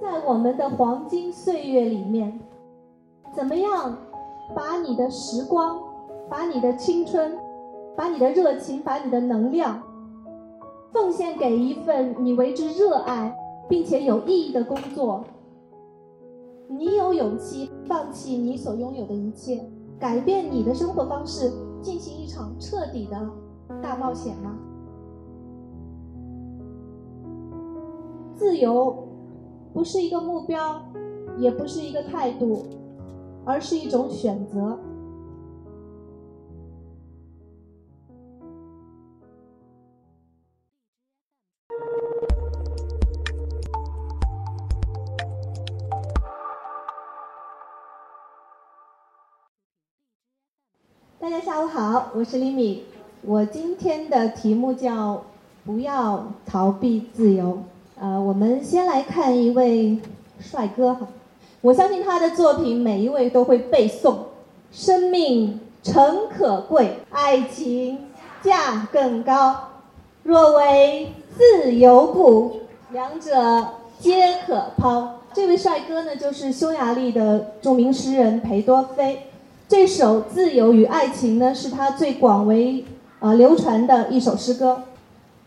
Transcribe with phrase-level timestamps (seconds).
[0.00, 2.40] 在我们的黄金岁月里面，
[3.34, 3.96] 怎么样
[4.54, 5.78] 把你的时光、
[6.28, 7.36] 把你的青春、
[7.96, 9.82] 把你的热情、把你的能量，
[10.92, 13.36] 奉献给一份你为之热爱
[13.68, 15.24] 并且有意义的工作？
[16.68, 19.64] 你有勇气放弃你所拥有的一切，
[19.98, 21.50] 改变你的生活方式，
[21.82, 23.28] 进行一场彻底的
[23.82, 24.56] 大冒险吗？
[28.36, 29.07] 自由。
[29.72, 30.82] 不是一个目标，
[31.38, 32.66] 也不是一个态度，
[33.44, 34.78] 而是一种选择。
[51.20, 52.84] 大家下午好，我是李米，
[53.22, 55.22] 我今天的题目叫
[55.64, 57.62] “不要逃避自由”。
[58.00, 59.98] 呃，我们先来看一位
[60.38, 61.08] 帅哥哈，
[61.60, 64.14] 我相信他的作品每一位都会背诵。
[64.70, 67.98] 生命诚可贵，爱情
[68.40, 69.70] 价更高。
[70.22, 72.60] 若为自由故，
[72.92, 73.66] 两者
[73.98, 75.16] 皆可抛。
[75.32, 79.24] 这位帅哥呢，就是匈牙利的著名诗人裴多菲。
[79.66, 82.84] 这首《自由与爱情》呢，是他最广为
[83.18, 84.84] 呃流传的一首诗歌。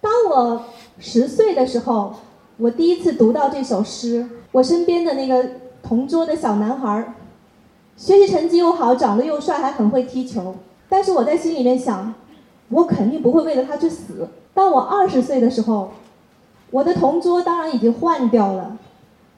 [0.00, 0.62] 当我
[0.98, 2.14] 十岁的时候。
[2.58, 5.48] 我第一次读到这首诗，我身边的那个
[5.80, 7.14] 同桌的小男孩，
[7.96, 10.56] 学习成绩又好，长得又帅，还很会踢球。
[10.88, 12.12] 但是我在心里面想，
[12.70, 14.28] 我肯定不会为了他去死。
[14.54, 15.92] 当我二十岁的时候，
[16.72, 18.76] 我的同桌当然已经换掉了，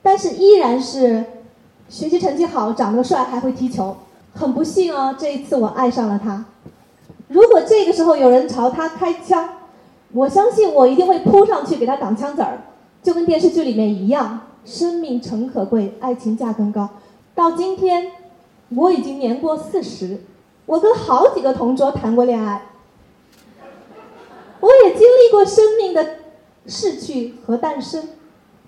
[0.00, 1.24] 但是依然是
[1.88, 3.96] 学习成绩好，长得帅，还会踢球。
[4.32, 6.44] 很不幸啊，这一次我爱上了他。
[7.26, 9.48] 如果这个时候有人朝他开枪，
[10.12, 12.60] 我相信我一定会扑上去给他挡枪子儿。
[13.02, 16.88] 就跟电视剧里面一样，生命诚可贵，爱情价更高。
[17.34, 18.12] 到今天，
[18.70, 20.20] 我已经年过四十，
[20.66, 22.66] 我跟好几个同桌谈过恋爱，
[24.60, 26.16] 我也经历过生命的
[26.66, 28.08] 逝去和诞生。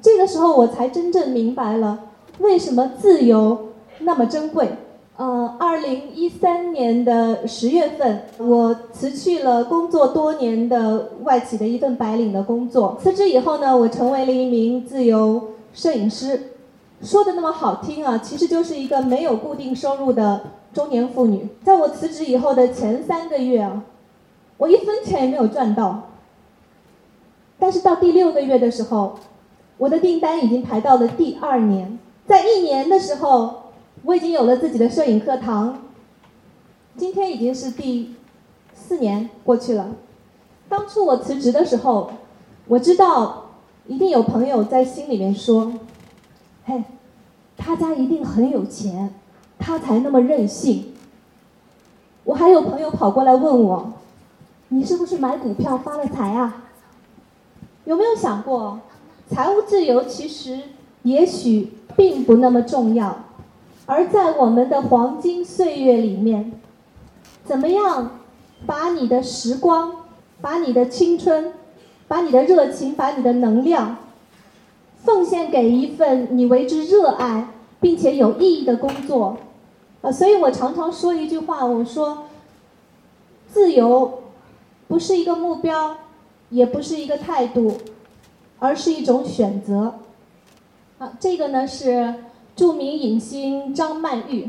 [0.00, 3.68] 这个时候，我才真正明白了为什么自由
[4.00, 4.70] 那么珍贵。
[5.16, 12.98] 呃，二零一三年的十月份，我辞去了工作多年的外企的一份白领的工作。
[13.00, 16.50] 辞职以后呢，我成为了一名自由摄影师。
[17.00, 20.40] 说的那么好听啊，其实就是一个没有固定收入的
[20.72, 21.48] 中年妇女。
[21.62, 23.84] 在我辞职以后的前三个月啊，
[24.56, 26.10] 我一分钱也没有赚到。
[27.56, 29.14] 但是到第六个月的时候，
[29.78, 32.00] 我的订单已经排到了第二年。
[32.26, 33.62] 在一年的时候。
[34.04, 35.78] 我已经有了自己的摄影课堂，
[36.94, 38.14] 今天已经是第
[38.74, 39.92] 四年过去了。
[40.68, 42.10] 当初我辞职的时候，
[42.66, 43.46] 我知道
[43.86, 45.72] 一定有朋友在心里面说
[46.66, 46.84] ：“嘿，
[47.56, 49.14] 他家一定很有钱，
[49.58, 50.92] 他才那么任性。”
[52.24, 53.94] 我还有朋友跑过来问我
[54.68, 56.64] ：“你是不是买股票发了财啊？”
[57.86, 58.80] 有没有想过，
[59.30, 60.60] 财务自由其实
[61.04, 63.24] 也许并不那么重要。
[63.86, 66.52] 而在我们的黄金岁月里面，
[67.44, 68.20] 怎么样
[68.66, 69.92] 把你的时光、
[70.40, 71.52] 把你的青春、
[72.08, 73.98] 把你的热情、把你的能量，
[75.04, 79.36] 奉献给一份你为之热爱并且有意义的工作？
[80.00, 82.24] 啊，所以我常常说一句话，我说：
[83.52, 84.22] 自由
[84.88, 85.98] 不是一个目标，
[86.48, 87.76] 也不是一个态度，
[88.58, 89.96] 而是一种选择。
[90.98, 92.14] 好，这个呢是。
[92.56, 94.48] 著名影星张曼玉，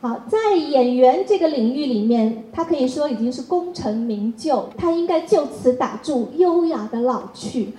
[0.00, 7.74] 好，在演员这个领域里面，她可以说已经是功成名就，她应该就此打住，优雅的老去。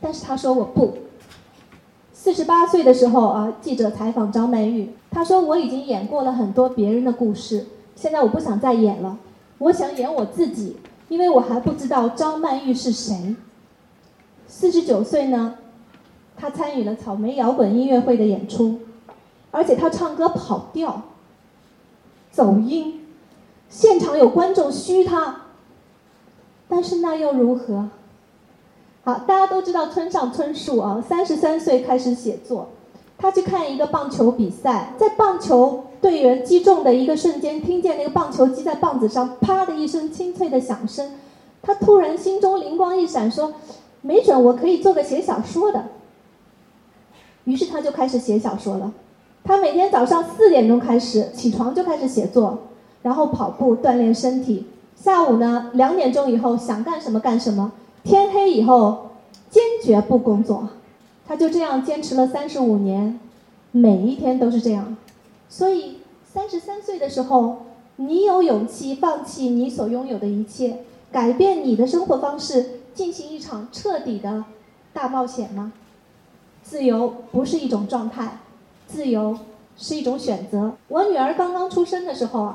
[0.00, 0.94] 但是她说我不。
[2.12, 7.66] 四十八岁的时候啊，记者采访张曼玉，她说我已经演过了很多别人的故事，
[7.96, 9.16] 现在我不想再演了，
[9.58, 10.76] 我想演我自己，
[11.08, 13.34] 因为我还不知道张曼玉是谁。
[14.46, 15.54] 四十九岁呢？
[16.42, 18.80] 他参与了草莓摇滚音乐会的演出，
[19.52, 21.02] 而且他唱歌跑调、
[22.32, 23.06] 走音，
[23.68, 25.42] 现场有观众嘘他。
[26.68, 27.90] 但是那又如何？
[29.04, 32.70] 好，大家都知道村上春树啊，三十三岁开始写作。
[33.16, 41.12] 他去看一个棒球比赛，在棒球队员击中的一个瞬间，听见那个棒球击在棒子上，啪的一声清脆的响声，
[41.62, 43.54] 他突然心中灵光一闪，说
[44.02, 45.84] ：“没准我可以做个写小说的。”
[47.44, 48.92] 于是他就开始写小说了。
[49.44, 52.58] 他每天早上四点钟开始起床就开始写作，
[53.02, 54.66] 然后跑步锻炼身体。
[54.94, 57.72] 下午呢两点钟以后想干什么干什么。
[58.04, 59.10] 天黑以后
[59.50, 60.68] 坚决不工作。
[61.26, 63.18] 他就这样坚持了三十五年，
[63.70, 64.96] 每一天都是这样。
[65.48, 65.98] 所以
[66.30, 67.58] 三十三岁的时候，
[67.96, 70.78] 你有勇气放弃你所拥有的一切，
[71.10, 74.44] 改变你的生活方式，进行一场彻底的
[74.92, 75.72] 大冒险吗？
[76.62, 78.38] 自由不是一种状态，
[78.86, 79.38] 自由
[79.76, 80.72] 是一种选择。
[80.88, 82.54] 我女儿刚刚出生的时候，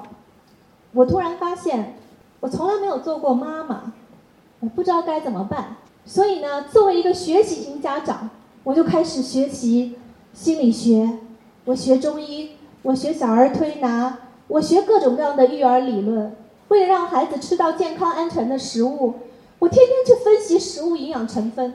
[0.93, 1.95] 我突然发现，
[2.39, 3.93] 我从来没有做过妈妈，
[4.59, 5.75] 我不知道该怎么办。
[6.05, 8.29] 所以呢，作为一个学习型家长，
[8.63, 9.97] 我就开始学习
[10.33, 11.19] 心理学，
[11.65, 12.51] 我学中医，
[12.83, 16.35] 我学小儿推拿，我学各种各样的育儿理论。
[16.69, 19.15] 为了让孩子吃到健康安全的食物，
[19.59, 21.73] 我天天去分析食物营养成分。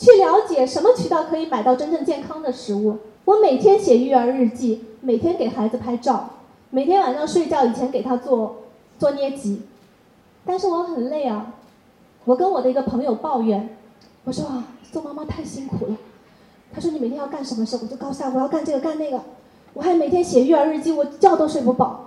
[0.00, 2.96] 去了解什么渠道可以买到真正健康的食物。
[3.26, 6.30] 我每天写育儿日记，每天给孩子拍照，
[6.70, 8.56] 每天晚上睡觉以前给他做
[8.98, 9.60] 做捏脊。
[10.46, 11.52] 但是我很累啊，
[12.24, 13.76] 我跟我的一个朋友抱怨，
[14.24, 15.96] 我说啊，做妈妈太辛苦了。
[16.72, 17.78] 他说你每天要干什么事？
[17.82, 19.20] 我就告诉他我要干这个干那个，
[19.74, 22.06] 我还每天写育儿日记，我觉都睡不饱。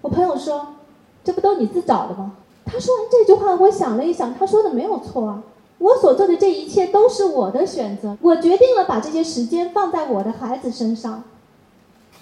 [0.00, 0.74] 我朋友说，
[1.22, 2.32] 这不都你自找的吗？
[2.64, 5.40] 他说完这句话，我想了一想，他说的没有错啊。
[5.78, 11.22] 我所做的这一切都是我的选择，我决定了把这些时间放在我的孩子身上，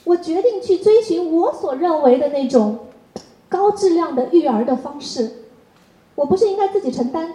[0.04, 2.80] 我决定去追寻我所认为的那种
[3.48, 5.44] 高质量的育儿的方式，
[6.14, 7.34] 我不是应该自己承担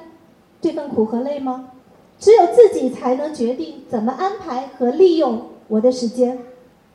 [0.62, 1.72] 这份苦和累吗？
[2.20, 6.38] 只有自己才能决定怎么安排和利用我的时间，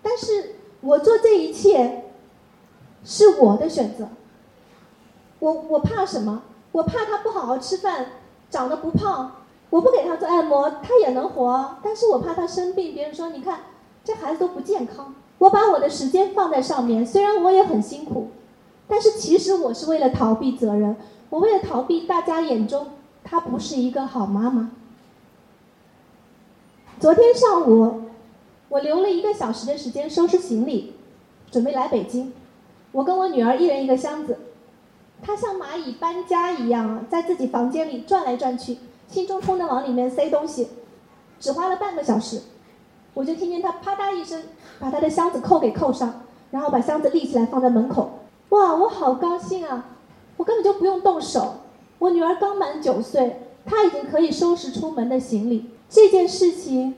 [0.00, 2.05] 但是我做这一切
[3.05, 4.08] 是我的选择，
[5.40, 6.43] 我我怕什么？
[6.70, 8.06] 我怕他不好好吃饭。
[8.50, 9.32] 长得不胖，
[9.70, 11.76] 我不给他做按摩，他也能活。
[11.82, 13.60] 但是我怕他生病，别人说你看
[14.04, 15.14] 这孩子都不健康。
[15.38, 18.28] 我把我的时间放在上面，虽然我也很辛苦，
[18.88, 20.96] 但是其实我是为了逃避责任，
[21.28, 22.87] 我为了逃避大家眼中
[23.22, 24.70] 她不是一个好妈妈。
[26.98, 28.04] 昨天上午，
[28.70, 30.94] 我留了一个小时的时间收拾行李，
[31.50, 32.32] 准备来北京。
[32.93, 34.38] 我跟我女儿一人一个箱子。
[35.23, 38.79] 他像蚂蚁搬家一样，在自己房间里转来转去，
[39.09, 40.69] 兴冲冲地往里面塞东西，
[41.41, 42.43] 只花了半个小时，
[43.15, 44.43] 我就听见他啪嗒一声
[44.79, 48.11] 把他的箱子扣给扣上，然后把箱子立起来放在门口。
[48.51, 49.87] 哇，我好高兴啊！
[50.37, 51.55] 我根本就不用动手。
[51.99, 55.71] 我女儿刚满九岁，她已经可以收拾出门的行李。
[55.89, 56.95] 这件事情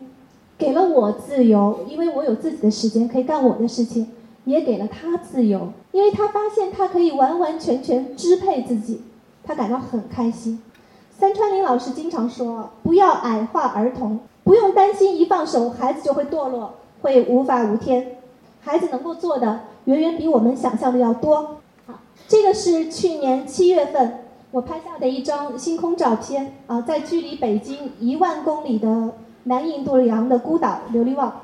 [0.59, 4.13] 给了我自由，因为我有自己的时间可以干我的事情。
[4.49, 9.03] 也给了他自由，因为他发现他可以完完全全支配自己，
[9.45, 10.63] 他感到很开心。
[11.11, 18.17] 三川林老师经常说：“不要矮化儿童，不用担心一放手孩子就会堕落，会无法无天。
[18.63, 21.57] 孩子能够做的远远比我们想象的要多。”
[21.87, 29.11] 好，这个是去年七月份我拍下的一张星空照片啊，在距离北京一万公里的
[29.43, 31.43] 南印度洋的孤岛琉璃旺。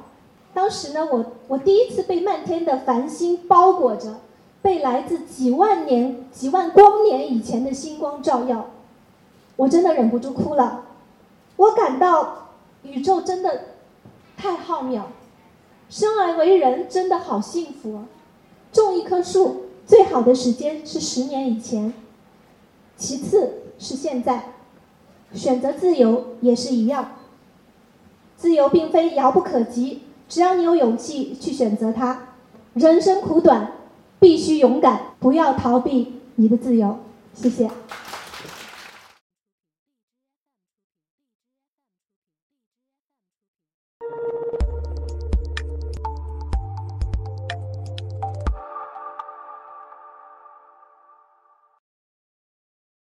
[0.54, 4.20] 当时呢，我我第一次被漫天的繁星包裹着，
[4.62, 8.70] 被来自几万年、几万光年以前的星光照耀，
[9.56, 10.84] 我真的忍不住哭了。
[11.56, 12.50] 我感到
[12.84, 13.62] 宇宙真的
[14.36, 15.02] 太浩渺，
[15.90, 18.04] 生而为人真的好幸福。
[18.72, 21.92] 种一棵树最好的时间是十年以前，
[22.96, 24.52] 其次是现在，
[25.32, 27.16] 选择自由也是一样。
[28.36, 30.02] 自由并非遥不可及。
[30.28, 32.18] 只要你有勇气去选择它，
[32.74, 33.72] 人生苦短，
[34.18, 36.98] 必须勇敢，不要逃避你的自由。
[37.34, 37.68] 谢谢。